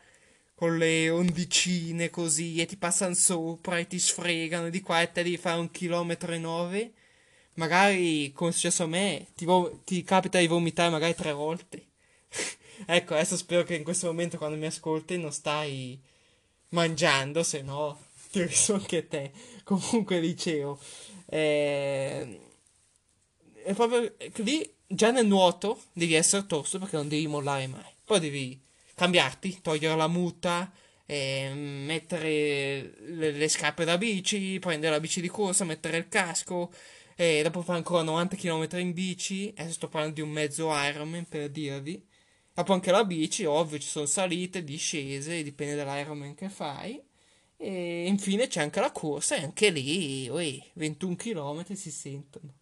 con 0.59 0.77
le 0.77 1.09
ondicine 1.09 2.11
così, 2.11 2.61
e 2.61 2.67
ti 2.67 2.77
passano 2.77 3.15
sopra 3.15 3.79
e 3.79 3.87
ti 3.87 4.01
sfregano 4.01 4.71
di 4.71 4.81
qua 4.81 5.01
e 5.01 5.13
te 5.13 5.23
devi 5.23 5.37
fare 5.37 5.61
un 5.61 5.71
chilometro 5.71 6.33
e 6.33 6.39
nove. 6.39 6.93
Magari, 7.55 8.33
come 8.33 8.51
è 8.51 8.53
successo 8.53 8.83
a 8.83 8.87
me, 8.89 9.29
ti, 9.37 9.45
vo- 9.45 9.81
ti 9.85 10.03
capita 10.03 10.41
di 10.41 10.49
vomitare 10.49 10.91
magari 10.91 11.15
tre 11.15 11.33
volte. 11.33 11.87
ecco, 12.87 13.15
adesso 13.15 13.37
spero 13.37 13.63
che 13.63 13.77
in 13.77 13.85
questo 13.85 14.09
momento 14.09 14.37
quando 14.37 14.57
mi 14.57 14.67
ascolti 14.67 15.17
non 15.17 15.31
stai 15.33 15.97
mangiando, 16.71 17.45
se 17.45 17.63
no 17.63 18.07
ti 18.33 18.43
riso 18.45 18.75
anche 18.75 19.07
te. 19.07 19.31
Comunque 19.63 20.19
dicevo, 20.19 20.81
eh, 21.27 22.41
è 23.63 23.75
proprio 23.75 24.13
lì 24.39 24.75
già 24.89 25.13
nel 25.13 25.27
nuoto 25.27 25.83
devi 25.93 26.15
essere 26.15 26.47
tosto 26.47 26.81
perché 26.81 26.97
non 26.97 27.07
devi 27.07 27.29
mollare 27.29 27.69
mai. 27.69 27.95
Poi 28.05 28.19
devi 28.19 28.67
cambiarti, 28.99 29.61
togliere 29.63 29.97
la 29.97 30.09
muta, 30.09 30.71
eh, 31.07 31.53
mettere 31.55 32.95
le, 32.99 33.31
le, 33.31 33.49
scarpe 33.49 33.85
da 33.85 33.97
bici, 33.97 34.59
prendere 34.59 34.93
la 34.93 35.01
bici 35.01 35.21
di 35.21 35.29
corsa, 35.29 35.65
mettere 35.65 35.97
il 35.97 36.09
casco. 36.09 36.73
E 37.15 37.43
dopo 37.43 37.63
fare 37.63 37.79
ancora 37.79 38.03
90 38.03 38.37
km 38.37 38.69
in 38.79 38.93
bici. 38.93 39.53
Adesso 39.57 39.75
sto 39.75 39.89
parlando 39.89 40.17
di 40.17 40.21
un 40.21 40.31
mezzo 40.31 40.71
Ironman 40.73 41.27
per 41.27 41.49
dirvi. 41.51 42.05
Dopo 42.53 42.73
anche 42.73 42.91
la 42.91 43.05
bici, 43.05 43.45
ovvio, 43.45 43.79
ci 43.79 43.87
sono 43.87 44.07
salite, 44.07 44.65
discese, 44.65 45.43
dipende 45.43 45.77
dall'Ironman 45.77 46.35
che 46.35 46.49
fai. 46.49 47.01
E 47.57 48.07
infine 48.07 48.49
c'è 48.49 48.63
anche 48.63 48.81
la 48.81 48.93
corsa 48.93 49.37
e 49.37 49.43
anche 49.43 49.71
lì, 49.71 50.29
ui, 50.29 50.63
21 50.75 51.17
km 51.17 51.75
si 51.75 51.91
sentono. 51.91 52.55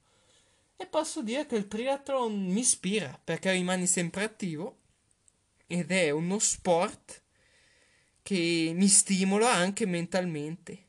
E 0.76 0.86
posso 0.86 1.22
dire 1.22 1.46
che 1.46 1.56
il 1.56 1.68
triathlon 1.68 2.46
mi 2.46 2.60
ispira 2.60 3.18
perché 3.22 3.50
rimani 3.52 3.86
sempre 3.86 4.24
attivo 4.24 4.80
ed 5.66 5.90
è 5.90 6.10
uno 6.10 6.38
sport 6.38 7.22
che 8.22 8.72
mi 8.74 8.88
stimola 8.88 9.52
anche 9.52 9.86
mentalmente. 9.86 10.84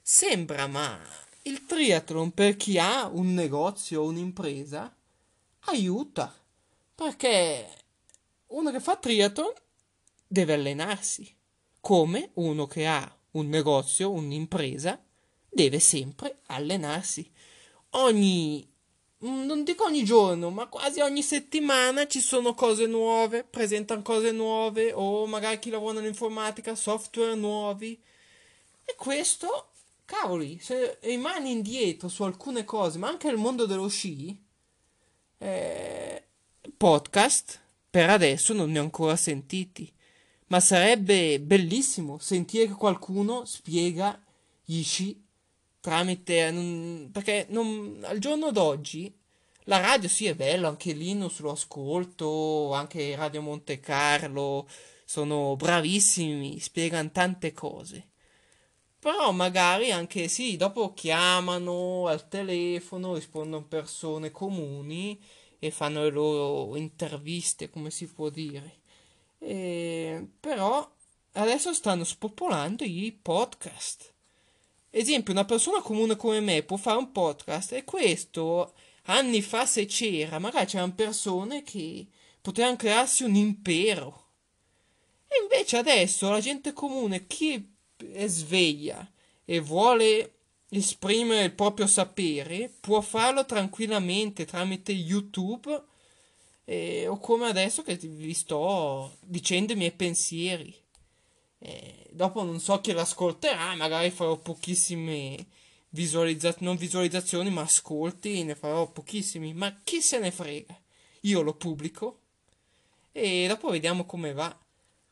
Sembra, 0.00 0.66
ma 0.66 1.00
il 1.42 1.64
triathlon 1.64 2.32
per 2.32 2.56
chi 2.56 2.78
ha 2.78 3.06
un 3.06 3.34
negozio 3.34 4.02
o 4.02 4.06
un'impresa 4.06 4.94
aiuta 5.66 6.34
perché 6.94 7.68
uno 8.48 8.70
che 8.70 8.80
fa 8.80 8.96
triathlon 8.96 9.52
deve 10.26 10.54
allenarsi, 10.54 11.34
come 11.80 12.30
uno 12.34 12.66
che 12.66 12.86
ha 12.86 13.18
un 13.32 13.48
negozio, 13.48 14.10
un'impresa, 14.10 15.02
deve 15.48 15.78
sempre 15.78 16.40
allenarsi. 16.46 17.30
Ogni, 17.90 18.71
non 19.22 19.62
dico 19.62 19.84
ogni 19.84 20.04
giorno, 20.04 20.50
ma 20.50 20.66
quasi 20.66 21.00
ogni 21.00 21.22
settimana 21.22 22.06
ci 22.06 22.20
sono 22.20 22.54
cose 22.54 22.86
nuove, 22.86 23.44
presentano 23.44 24.02
cose 24.02 24.32
nuove, 24.32 24.92
o 24.92 25.26
magari 25.26 25.58
chi 25.58 25.70
lavora 25.70 26.00
nell'informatica, 26.00 26.74
software 26.74 27.34
nuovi. 27.34 28.00
E 28.84 28.94
questo, 28.96 29.70
cavoli, 30.04 30.58
se 30.60 30.98
rimani 31.02 31.52
indietro 31.52 32.08
su 32.08 32.24
alcune 32.24 32.64
cose, 32.64 32.98
ma 32.98 33.08
anche 33.08 33.28
nel 33.28 33.36
mondo 33.36 33.64
dello 33.64 33.88
sci, 33.88 34.36
eh, 35.38 36.24
podcast, 36.76 37.60
per 37.88 38.10
adesso 38.10 38.52
non 38.52 38.72
ne 38.72 38.80
ho 38.80 38.82
ancora 38.82 39.14
sentiti, 39.16 39.92
ma 40.48 40.58
sarebbe 40.58 41.40
bellissimo 41.40 42.18
sentire 42.18 42.66
che 42.66 42.74
qualcuno 42.74 43.44
spiega 43.44 44.20
gli 44.64 44.82
sci 44.82 45.22
tramite... 45.82 46.50
Non, 46.50 47.10
perché 47.12 47.44
non, 47.50 48.00
al 48.04 48.18
giorno 48.18 48.50
d'oggi 48.50 49.14
la 49.66 49.78
radio 49.78 50.08
sì 50.08 50.26
è 50.26 50.34
bella, 50.34 50.68
anche 50.68 50.92
Linus 50.92 51.38
lo 51.40 51.52
ascolto, 51.52 52.72
anche 52.72 53.14
Radio 53.14 53.42
Monte 53.42 53.78
Carlo, 53.78 54.66
sono 55.04 55.54
bravissimi, 55.56 56.58
spiegano 56.58 57.10
tante 57.12 57.52
cose. 57.52 58.08
Però 58.98 59.30
magari 59.32 59.92
anche 59.92 60.26
sì, 60.28 60.56
dopo 60.56 60.92
chiamano 60.94 62.06
al 62.06 62.28
telefono, 62.28 63.14
rispondono 63.14 63.64
persone 63.66 64.30
comuni 64.32 65.20
e 65.58 65.70
fanno 65.70 66.02
le 66.02 66.10
loro 66.10 66.76
interviste, 66.76 67.70
come 67.70 67.90
si 67.90 68.06
può 68.06 68.30
dire. 68.30 68.80
E, 69.38 70.28
però 70.40 70.88
adesso 71.32 71.72
stanno 71.72 72.04
spopolando 72.04 72.84
i 72.84 73.16
podcast. 73.20 74.11
Esempio, 74.94 75.32
una 75.32 75.46
persona 75.46 75.80
comune 75.80 76.16
come 76.16 76.40
me 76.40 76.62
può 76.62 76.76
fare 76.76 76.98
un 76.98 77.12
podcast 77.12 77.72
e 77.72 77.82
questo 77.82 78.74
anni 79.04 79.40
fa 79.40 79.64
se 79.64 79.86
c'era, 79.86 80.38
magari 80.38 80.66
c'erano 80.66 80.92
persone 80.92 81.62
che 81.62 82.06
potevano 82.42 82.76
crearsi 82.76 83.24
un 83.24 83.34
impero. 83.34 84.26
E 85.26 85.40
invece 85.40 85.78
adesso 85.78 86.28
la 86.28 86.40
gente 86.40 86.74
comune, 86.74 87.26
chi 87.26 87.74
è 88.12 88.26
sveglia 88.26 89.10
e 89.46 89.60
vuole 89.60 90.34
esprimere 90.68 91.44
il 91.44 91.52
proprio 91.52 91.86
sapere, 91.86 92.70
può 92.78 93.00
farlo 93.00 93.46
tranquillamente 93.46 94.44
tramite 94.44 94.92
YouTube 94.92 95.84
eh, 96.66 97.06
o 97.06 97.18
come 97.18 97.46
adesso 97.46 97.82
che 97.82 97.96
vi 97.96 98.34
sto 98.34 99.16
dicendo 99.20 99.72
i 99.72 99.76
miei 99.76 99.92
pensieri. 99.92 100.81
Eh, 101.64 102.08
dopo 102.10 102.42
non 102.42 102.58
so 102.58 102.80
chi 102.80 102.92
l'ascolterà, 102.92 103.76
magari 103.76 104.10
farò 104.10 104.36
pochissime 104.36 105.46
visualizzazioni, 105.90 106.66
non 106.66 106.76
visualizzazioni, 106.76 107.50
ma 107.50 107.62
ascolti, 107.62 108.42
ne 108.42 108.56
farò 108.56 108.90
pochissimi, 108.90 109.54
ma 109.54 109.80
chi 109.84 110.02
se 110.02 110.18
ne 110.18 110.32
frega. 110.32 110.76
Io 111.20 111.40
lo 111.40 111.54
pubblico 111.54 112.18
e 113.12 113.46
dopo 113.46 113.70
vediamo 113.70 114.04
come 114.04 114.32
va. 114.32 114.58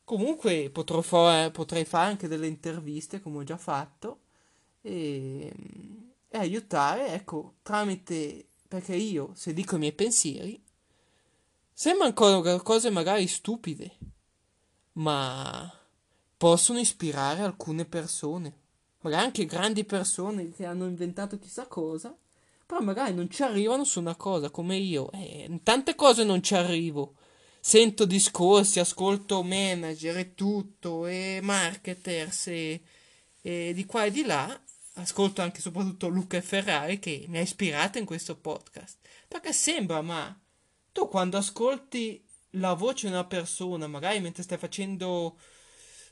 Comunque 0.02 0.70
potrò 0.70 1.00
fare, 1.02 1.52
potrei 1.52 1.84
fare 1.84 2.10
anche 2.10 2.26
delle 2.26 2.48
interviste, 2.48 3.20
come 3.20 3.38
ho 3.38 3.44
già 3.44 3.56
fatto, 3.56 4.22
e, 4.82 5.52
e 6.28 6.38
aiutare, 6.38 7.12
ecco, 7.12 7.58
tramite, 7.62 8.48
perché 8.66 8.96
io, 8.96 9.30
se 9.36 9.52
dico 9.52 9.76
i 9.76 9.78
miei 9.78 9.92
pensieri, 9.92 10.60
sembrano 11.72 12.12
cose 12.62 12.90
magari 12.90 13.28
stupide, 13.28 13.96
ma 14.94 15.79
possono 16.40 16.78
ispirare 16.78 17.42
alcune 17.42 17.84
persone, 17.84 18.54
magari 19.02 19.26
anche 19.26 19.44
grandi 19.44 19.84
persone 19.84 20.48
che 20.48 20.64
hanno 20.64 20.86
inventato 20.86 21.38
chissà 21.38 21.66
cosa, 21.66 22.16
però 22.64 22.80
magari 22.80 23.12
non 23.12 23.28
ci 23.28 23.42
arrivano 23.42 23.84
su 23.84 24.00
una 24.00 24.16
cosa 24.16 24.48
come 24.48 24.78
io, 24.78 25.12
eh, 25.12 25.44
in 25.46 25.62
tante 25.62 25.94
cose 25.94 26.24
non 26.24 26.42
ci 26.42 26.54
arrivo. 26.54 27.16
Sento 27.60 28.06
discorsi, 28.06 28.80
ascolto 28.80 29.42
manager 29.42 30.16
e 30.16 30.34
tutto, 30.34 31.04
e 31.04 31.40
marketers 31.42 32.46
e, 32.46 32.80
e 33.42 33.72
di 33.74 33.84
qua 33.84 34.06
e 34.06 34.10
di 34.10 34.24
là, 34.24 34.58
ascolto 34.94 35.42
anche 35.42 35.60
soprattutto 35.60 36.08
Luca 36.08 36.38
e 36.38 36.42
Ferrari 36.42 36.98
che 36.98 37.26
mi 37.28 37.36
ha 37.36 37.42
ispirato 37.42 37.98
in 37.98 38.06
questo 38.06 38.34
podcast. 38.34 38.96
Perché 39.28 39.52
sembra, 39.52 40.00
ma 40.00 40.34
tu 40.90 41.06
quando 41.06 41.36
ascolti 41.36 42.26
la 42.52 42.72
voce 42.72 43.08
di 43.08 43.12
una 43.12 43.26
persona, 43.26 43.86
magari 43.86 44.20
mentre 44.20 44.42
stai 44.42 44.56
facendo 44.56 45.36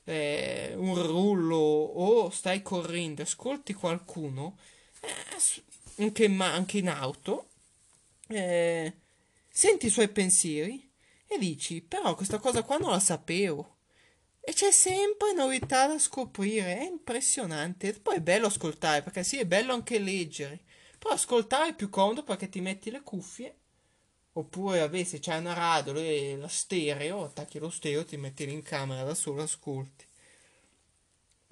eh, 0.09 0.73
un 0.75 0.99
rullo 1.05 1.55
o 1.55 2.29
stai 2.31 2.63
correndo, 2.63 3.21
ascolti 3.21 3.73
qualcuno, 3.73 4.57
eh, 5.01 6.03
anche, 6.03 6.23
in, 6.25 6.41
anche, 6.41 6.79
in, 6.79 6.89
auto, 6.89 7.49
eh, 8.27 8.93
senti 9.47 9.85
i 9.85 9.91
suoi 9.91 10.09
pensieri 10.09 10.91
e 11.27 11.37
dici, 11.37 11.81
però 11.81 12.15
questa 12.15 12.39
cosa 12.39 12.63
qua 12.63 12.77
non 12.77 12.89
la 12.89 12.99
sapevo. 12.99 13.77
E 14.41 14.53
c'è 14.53 14.71
sempre 14.71 15.33
novità 15.33 15.85
da 15.85 15.99
scoprire, 15.99 16.79
è 16.79 16.83
impressionante. 16.85 17.93
Poi 17.93 18.15
è 18.15 18.21
bello 18.21 18.47
ascoltare, 18.47 19.03
perché 19.03 19.23
sì, 19.23 19.37
è 19.37 19.45
bello 19.45 19.73
anche 19.73 19.99
leggere. 19.99 20.61
Però 20.97 21.13
ascoltare 21.13 21.69
è 21.69 21.75
più 21.75 21.89
comodo 21.89 22.23
perché 22.23 22.49
ti 22.49 22.59
metti 22.61 22.89
le 22.89 23.03
cuffie. 23.03 23.58
Oppure, 24.33 24.79
vabbè, 24.79 25.03
se 25.03 25.19
c'hai 25.19 25.39
una 25.39 25.53
radio 25.53 25.95
e 25.95 26.37
la 26.37 26.47
stereo, 26.47 27.25
attacchi 27.25 27.59
lo 27.59 27.69
stereo, 27.69 28.05
ti 28.05 28.15
metti 28.17 28.49
in 28.49 28.61
camera 28.61 29.03
da 29.03 29.15
solo, 29.15 29.41
ascolti. 29.41 30.05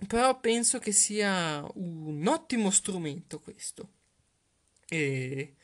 Però 0.07 0.39
penso 0.39 0.77
che 0.79 0.91
sia 0.91 1.67
un 1.75 2.25
ottimo 2.27 2.69
strumento 2.69 3.39
questo. 3.39 3.89
E 4.87 5.55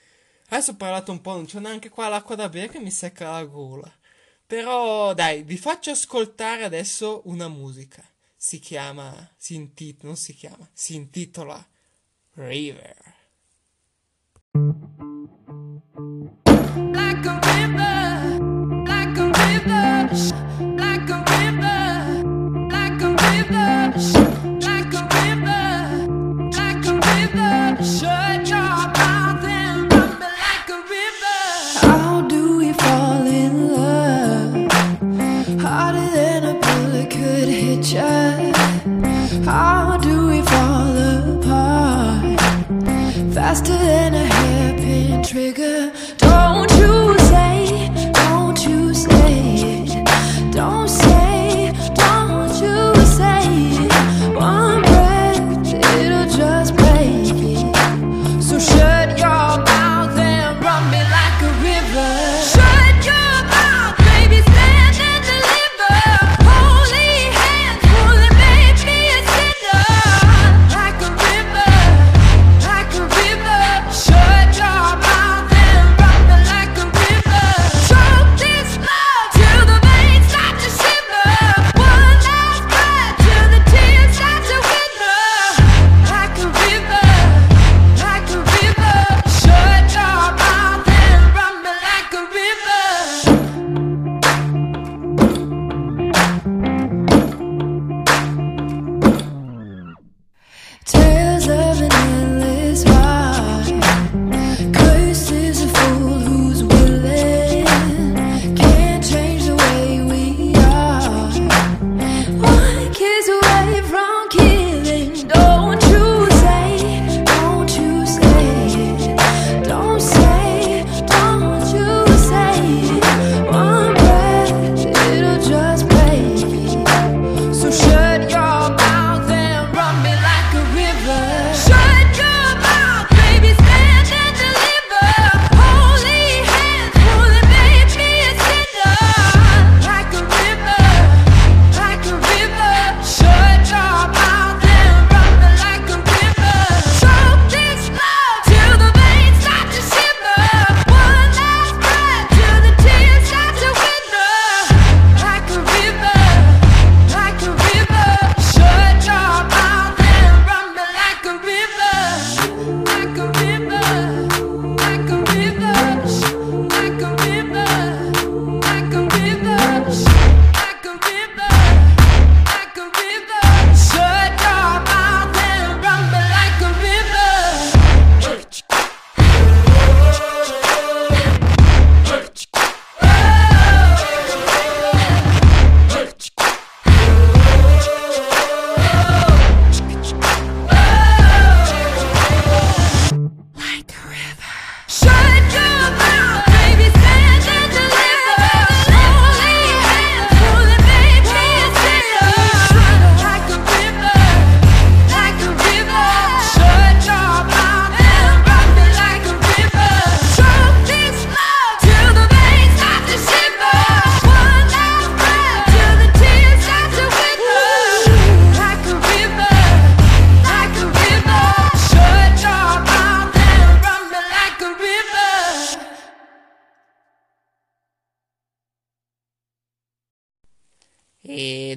adesso 0.49 0.71
ho 0.71 0.75
parlato 0.75 1.11
un 1.11 1.21
po', 1.21 1.33
non 1.33 1.45
c'è 1.45 1.59
neanche 1.59 1.89
qua 1.89 2.09
l'acqua 2.09 2.35
da 2.35 2.49
bere 2.49 2.69
che 2.69 2.79
mi 2.79 2.91
secca 2.91 3.31
la 3.31 3.43
gola. 3.45 3.91
Però 4.45 5.13
dai, 5.13 5.43
vi 5.43 5.57
faccio 5.57 5.91
ascoltare 5.91 6.63
adesso 6.63 7.21
una 7.25 7.47
musica. 7.47 8.03
Si 8.35 8.59
chiama, 8.59 9.33
si 9.37 9.55
intitola, 9.55 10.07
non 10.07 10.17
si 10.17 10.33
chiama, 10.33 10.67
si 10.73 10.95
intitola 10.95 11.65
river, 12.33 13.13
river, 20.13 20.52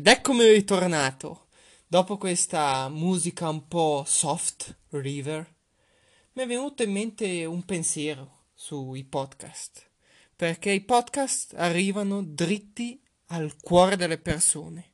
Ed 0.06 0.12
eccomi 0.12 0.46
ritornato. 0.46 1.48
Dopo 1.84 2.16
questa 2.16 2.88
musica 2.88 3.48
un 3.48 3.66
po' 3.66 4.04
soft, 4.06 4.82
River, 4.90 5.52
mi 6.34 6.44
è 6.44 6.46
venuto 6.46 6.84
in 6.84 6.92
mente 6.92 7.44
un 7.44 7.64
pensiero 7.64 8.44
sui 8.54 9.02
podcast. 9.02 9.84
Perché 10.36 10.70
i 10.70 10.82
podcast 10.82 11.54
arrivano 11.56 12.22
dritti 12.22 13.02
al 13.30 13.56
cuore 13.60 13.96
delle 13.96 14.18
persone. 14.18 14.92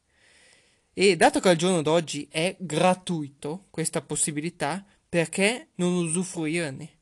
E 0.94 1.14
dato 1.14 1.40
che 1.40 1.50
al 1.50 1.56
giorno 1.56 1.82
d'oggi 1.82 2.26
è 2.30 2.56
gratuito 2.58 3.66
questa 3.68 4.00
possibilità, 4.00 4.82
perché 5.06 5.72
non 5.74 5.92
usufruirne? 5.92 7.00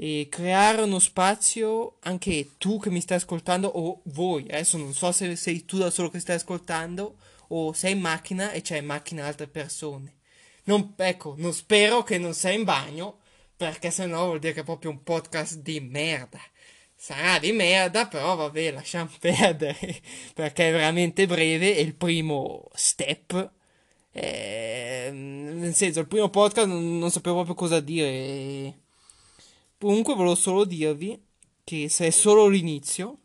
E 0.00 0.28
creare 0.30 0.82
uno 0.82 1.00
spazio 1.00 1.96
anche 2.02 2.50
tu 2.56 2.78
che 2.78 2.88
mi 2.88 3.00
stai 3.00 3.16
ascoltando 3.16 3.66
o 3.66 4.00
voi, 4.04 4.44
adesso 4.44 4.78
non 4.78 4.94
so 4.94 5.10
se 5.10 5.34
sei 5.34 5.64
tu 5.64 5.76
da 5.76 5.90
solo 5.90 6.08
che 6.08 6.20
stai 6.20 6.36
ascoltando 6.36 7.16
o 7.48 7.72
sei 7.72 7.92
in 7.92 8.00
macchina 8.00 8.52
e 8.52 8.60
c'è 8.62 8.78
in 8.78 8.86
macchina 8.86 9.26
altre 9.26 9.48
persone. 9.48 10.18
Non, 10.64 10.94
ecco, 10.96 11.34
non 11.38 11.52
spero 11.52 12.04
che 12.04 12.16
non 12.16 12.32
sei 12.32 12.58
in 12.58 12.64
bagno 12.64 13.18
perché 13.56 13.90
sennò 13.90 14.26
vuol 14.26 14.38
dire 14.38 14.52
che 14.52 14.60
è 14.60 14.64
proprio 14.64 14.90
un 14.92 15.02
podcast 15.02 15.58
di 15.58 15.80
merda. 15.80 16.40
Sarà 16.94 17.40
di 17.40 17.50
merda, 17.50 18.06
però 18.06 18.36
vabbè, 18.36 18.70
lasciamo 18.70 19.10
perdere 19.18 20.00
perché 20.32 20.68
è 20.68 20.72
veramente 20.72 21.26
breve 21.26 21.76
e 21.76 21.80
il 21.80 21.94
primo 21.96 22.68
step 22.74 23.50
è, 24.12 25.10
nel 25.12 25.74
senso, 25.74 26.00
il 26.00 26.06
primo 26.06 26.28
podcast 26.28 26.68
non, 26.68 26.98
non 26.98 27.10
sapevo 27.10 27.36
proprio 27.36 27.54
cosa 27.56 27.80
dire 27.80 28.86
Comunque 29.78 30.14
volevo 30.14 30.34
solo 30.34 30.64
dirvi 30.64 31.20
che 31.62 31.88
se 31.88 32.06
è 32.08 32.10
solo 32.10 32.48
l'inizio 32.48 33.18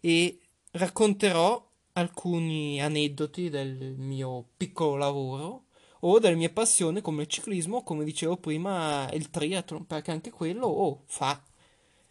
e 0.00 0.40
racconterò 0.72 1.64
alcuni 1.92 2.82
aneddoti 2.82 3.48
del 3.48 3.94
mio 3.96 4.48
piccolo 4.56 4.96
lavoro 4.96 5.64
o 6.00 6.18
delle 6.18 6.34
mie 6.34 6.50
passioni 6.50 7.00
come 7.00 7.22
il 7.22 7.28
ciclismo, 7.28 7.84
come 7.84 8.02
dicevo 8.02 8.36
prima, 8.36 9.08
il 9.12 9.30
triathlon, 9.30 9.86
perché 9.86 10.10
anche 10.10 10.30
quello 10.30 10.66
oh, 10.66 11.02
fa 11.06 11.40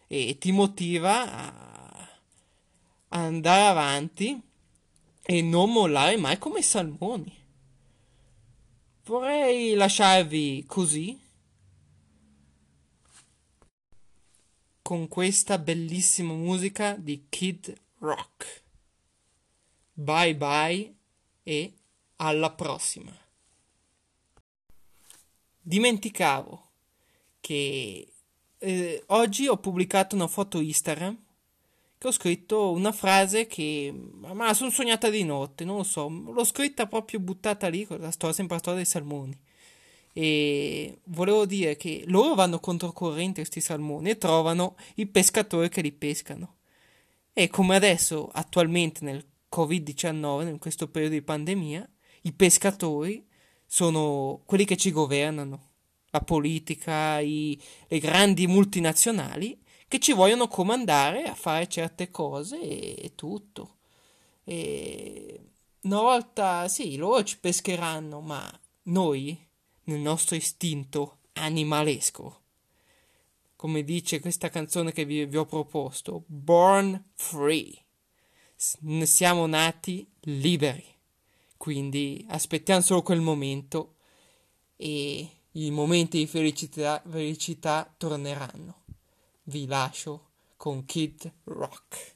e 0.08 0.38
ti 0.38 0.54
motiva 0.54 1.30
a 1.34 2.20
andare 3.10 3.68
avanti 3.68 4.42
e 5.22 5.42
non 5.42 5.70
mollare 5.70 6.16
mai 6.16 6.38
come 6.38 6.60
i 6.60 6.64
salmoni. 6.64 7.40
Vorrei 9.04 9.74
lasciarvi 9.74 10.64
così 10.66 11.21
con 14.92 15.08
questa 15.08 15.58
bellissima 15.58 16.34
musica 16.34 16.98
di 16.98 17.28
Kid 17.30 17.74
Rock. 18.00 18.64
Bye 19.94 20.36
bye 20.36 20.94
e 21.44 21.74
alla 22.18 22.52
prossima. 22.52 23.18
Dimenticavo 25.62 26.72
che 27.40 28.06
eh, 28.58 29.04
oggi 29.08 29.48
ho 29.48 29.56
pubblicato 29.56 30.14
una 30.14 30.28
foto 30.28 30.60
Instagram 30.60 31.18
che 31.98 32.08
ho 32.08 32.12
scritto 32.12 32.72
una 32.72 32.92
frase 32.92 33.48
che 33.48 33.94
ma 33.94 34.54
sono 34.54 34.72
sognata 34.72 35.10
di 35.10 35.24
notte, 35.24 35.64
non 35.64 35.78
lo 35.78 35.84
so, 35.84 36.10
l'ho 36.10 36.44
scritta 36.44 36.88
proprio 36.88 37.22
buttata 37.22 37.70
lì, 37.70 37.88
la 37.88 38.12
storia, 38.12 38.36
sempre 38.36 38.56
la 38.56 38.62
storia 38.62 38.82
dei 38.82 38.92
salmoni. 38.92 39.40
E 40.14 41.00
volevo 41.06 41.46
dire 41.46 41.78
che 41.78 42.04
loro 42.08 42.36
vanno 42.36 42.60
controcorrente 42.60 43.42
questi 43.42 43.62
salmoni 43.62 44.10
e 44.12 44.18
trovano 44.18 44.76
i 44.96 45.08
pescatori 45.08 45.70
che 45.70 45.82
li 45.82 45.92
pescano. 45.92 46.58
E 47.34 47.48
come 47.48 47.76
adesso, 47.76 48.30
attualmente 48.32 49.06
nel 49.06 49.26
Covid-19, 49.52 50.48
in 50.48 50.60
questo 50.60 50.90
periodo 50.90 51.16
di 51.16 51.22
pandemia, 51.22 51.90
i 52.24 52.34
pescatori 52.34 53.26
sono 53.66 54.42
quelli 54.46 54.66
che 54.66 54.76
ci 54.76 54.92
governano, 54.92 55.70
la 56.10 56.22
politica, 56.22 57.20
i, 57.20 57.60
le 57.88 58.00
grandi 58.00 58.48
multinazionali 58.48 59.60
che 59.88 60.00
ci 60.00 60.14
vogliono 60.14 60.48
comandare 60.48 61.24
a 61.24 61.36
fare 61.36 61.68
certe 61.68 62.12
cose 62.12 62.60
e, 62.62 62.96
e 62.98 63.16
tutto. 63.16 63.78
E 64.44 65.40
una 65.82 66.02
volta 66.02 66.68
sì, 66.68 66.96
loro 66.96 67.24
ci 67.24 67.40
pescheranno, 67.40 68.22
ma 68.22 68.50
noi 68.84 69.38
nel 69.86 70.00
nostro 70.00 70.36
istinto 70.36 71.20
animalesco. 71.34 72.40
Come 73.56 73.84
dice 73.84 74.20
questa 74.20 74.50
canzone 74.50 74.92
che 74.92 75.06
vi, 75.06 75.26
vi 75.26 75.38
ho 75.38 75.46
proposto, 75.46 76.24
Born 76.28 77.12
Free. 77.14 77.74
S- 78.56 78.78
siamo 79.04 79.46
nati 79.46 80.08
liberi. 80.22 80.86
Quindi 81.58 82.26
aspettiamo 82.30 82.82
solo 82.82 83.04
quel 83.04 83.22
momento 83.22 83.98
e 84.76 85.30
i 85.52 85.70
momenti 85.70 86.18
di 86.18 86.28
felicità, 86.28 87.04
felicità 87.08 87.94
torneranno. 87.98 88.84
Vi 89.44 89.68
lascio 89.68 90.30
con 90.58 90.86
Kid 90.86 91.32
Rock. 91.44 92.16